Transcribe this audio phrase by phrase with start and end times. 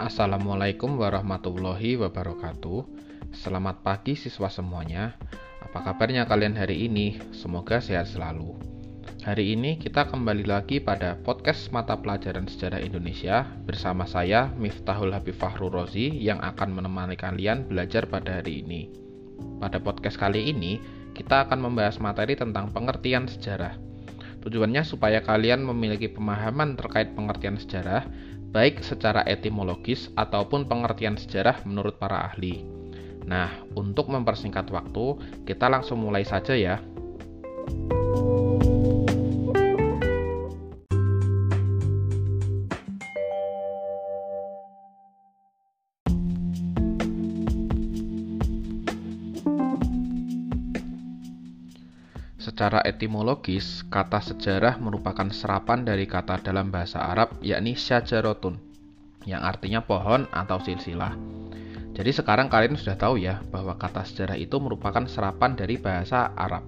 [0.00, 2.88] Assalamualaikum warahmatullahi wabarakatuh.
[3.36, 5.12] Selamat pagi siswa semuanya.
[5.60, 7.20] Apa kabarnya kalian hari ini?
[7.36, 8.56] Semoga sehat selalu.
[9.28, 15.36] Hari ini kita kembali lagi pada podcast mata pelajaran sejarah Indonesia bersama saya Miftahul Habib
[15.36, 18.88] Fahru Rozi yang akan menemani kalian belajar pada hari ini.
[19.60, 20.80] Pada podcast kali ini,
[21.12, 23.76] kita akan membahas materi tentang pengertian sejarah.
[24.40, 28.08] Tujuannya supaya kalian memiliki pemahaman terkait pengertian sejarah
[28.50, 32.66] baik secara etimologis ataupun pengertian sejarah menurut para ahli.
[33.30, 36.82] Nah, untuk mempersingkat waktu, kita langsung mulai saja ya.
[52.50, 58.58] Secara etimologis, kata sejarah merupakan serapan dari kata dalam bahasa Arab yakni syajarotun,
[59.22, 61.14] yang artinya pohon atau silsilah.
[61.94, 66.66] Jadi sekarang kalian sudah tahu ya bahwa kata sejarah itu merupakan serapan dari bahasa Arab.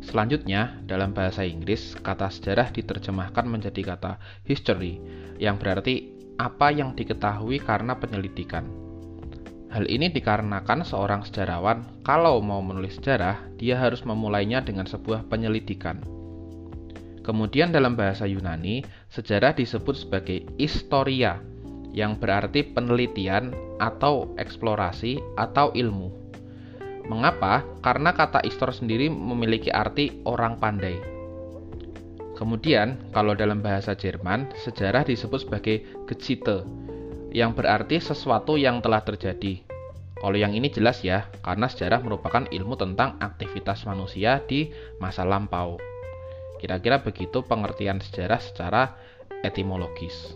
[0.00, 4.16] Selanjutnya, dalam bahasa Inggris, kata sejarah diterjemahkan menjadi kata
[4.48, 4.96] history,
[5.36, 6.08] yang berarti
[6.40, 8.85] apa yang diketahui karena penyelidikan.
[9.66, 16.00] Hal ini dikarenakan seorang sejarawan, kalau mau menulis sejarah, dia harus memulainya dengan sebuah penyelidikan.
[17.26, 21.42] Kemudian dalam bahasa Yunani, sejarah disebut sebagai historia,
[21.90, 23.50] yang berarti penelitian
[23.82, 26.14] atau eksplorasi atau ilmu.
[27.10, 27.66] Mengapa?
[27.82, 30.98] Karena kata istor sendiri memiliki arti orang pandai.
[32.36, 36.68] Kemudian, kalau dalam bahasa Jerman, sejarah disebut sebagai Geschichte,
[37.36, 39.60] yang berarti sesuatu yang telah terjadi.
[40.16, 45.76] Kalau yang ini jelas ya, karena sejarah merupakan ilmu tentang aktivitas manusia di masa lampau.
[46.56, 48.96] Kira-kira begitu pengertian sejarah secara
[49.44, 50.32] etimologis.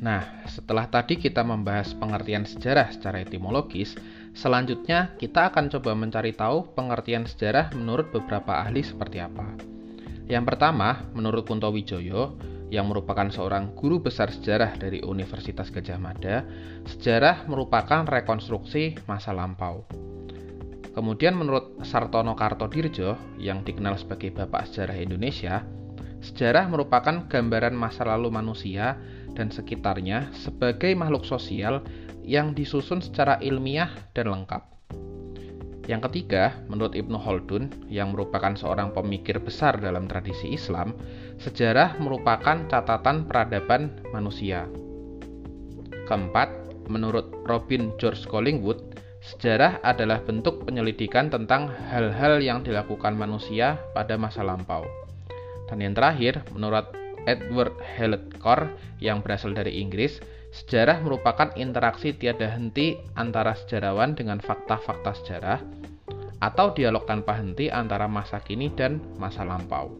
[0.00, 4.00] Nah, setelah tadi kita membahas pengertian sejarah secara etimologis,
[4.32, 9.56] selanjutnya kita akan coba mencari tahu pengertian sejarah menurut beberapa ahli seperti apa.
[10.28, 12.36] Yang pertama, menurut Kunto Wijoyo,
[12.72, 16.48] yang merupakan seorang guru besar sejarah dari Universitas Gajah Mada,
[16.88, 19.84] sejarah merupakan rekonstruksi masa lampau.
[20.96, 25.64] Kemudian menurut Sartono Kartodirjo, yang dikenal sebagai Bapak Sejarah Indonesia,
[26.24, 28.96] sejarah merupakan gambaran masa lalu manusia
[29.32, 31.84] dan sekitarnya sebagai makhluk sosial
[32.22, 34.72] yang disusun secara ilmiah dan lengkap.
[35.90, 40.94] Yang ketiga, menurut Ibnu Khaldun, yang merupakan seorang pemikir besar dalam tradisi Islam,
[41.42, 44.70] sejarah merupakan catatan peradaban manusia.
[46.06, 46.54] Keempat,
[46.86, 54.46] menurut Robin George Collingwood, sejarah adalah bentuk penyelidikan tentang hal-hal yang dilakukan manusia pada masa
[54.46, 54.86] lampau.
[55.66, 56.94] Dan yang terakhir, menurut
[57.26, 58.70] Edward Hallett Core
[59.02, 60.22] yang berasal dari Inggris,
[60.52, 65.60] Sejarah merupakan interaksi tiada henti antara sejarawan dengan fakta-fakta sejarah
[66.44, 69.96] atau dialog tanpa henti antara masa kini dan masa lampau.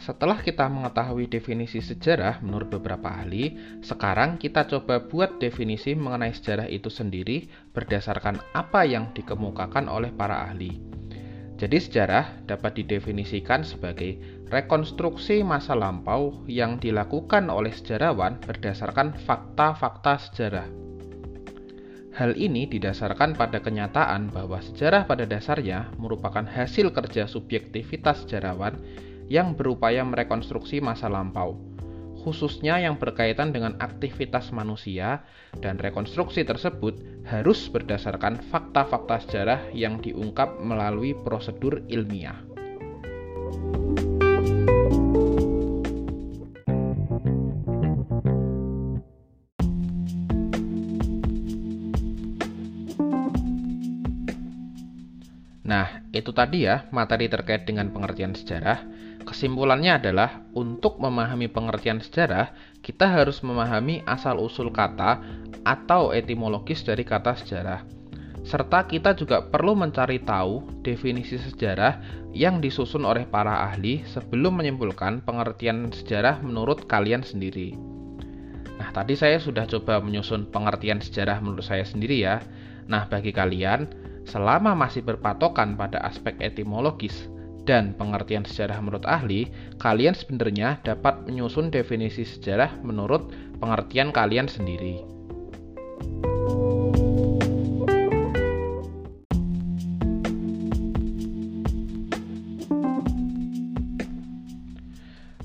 [0.00, 3.52] Setelah kita mengetahui definisi sejarah menurut beberapa ahli,
[3.84, 10.48] sekarang kita coba buat definisi mengenai sejarah itu sendiri berdasarkan apa yang dikemukakan oleh para
[10.48, 10.80] ahli.
[11.60, 14.16] Jadi sejarah dapat didefinisikan sebagai
[14.48, 20.68] rekonstruksi masa lampau yang dilakukan oleh sejarawan berdasarkan fakta-fakta sejarah.
[22.16, 28.80] Hal ini didasarkan pada kenyataan bahwa sejarah pada dasarnya merupakan hasil kerja subjektivitas sejarawan
[29.30, 31.54] yang berupaya merekonstruksi masa lampau,
[32.26, 35.22] khususnya yang berkaitan dengan aktivitas manusia,
[35.62, 36.98] dan rekonstruksi tersebut
[37.30, 42.36] harus berdasarkan fakta-fakta sejarah yang diungkap melalui prosedur ilmiah.
[55.70, 58.82] Nah, itu tadi ya materi terkait dengan pengertian sejarah.
[59.20, 65.20] Kesimpulannya adalah untuk memahami pengertian sejarah, kita harus memahami asal-usul kata
[65.62, 67.84] atau etimologis dari kata sejarah.
[68.40, 72.00] Serta kita juga perlu mencari tahu definisi sejarah
[72.32, 77.76] yang disusun oleh para ahli sebelum menyimpulkan pengertian sejarah menurut kalian sendiri.
[78.80, 82.40] Nah, tadi saya sudah coba menyusun pengertian sejarah menurut saya sendiri ya.
[82.88, 83.84] Nah, bagi kalian,
[84.24, 87.28] selama masih berpatokan pada aspek etimologis,
[87.70, 89.46] dan pengertian sejarah menurut ahli,
[89.78, 93.30] kalian sebenarnya dapat menyusun definisi sejarah menurut
[93.62, 95.06] pengertian kalian sendiri.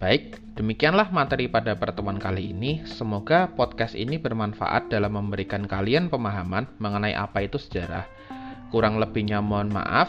[0.00, 2.80] Baik, demikianlah materi pada pertemuan kali ini.
[2.88, 8.08] Semoga podcast ini bermanfaat dalam memberikan kalian pemahaman mengenai apa itu sejarah.
[8.72, 10.08] Kurang lebihnya mohon maaf.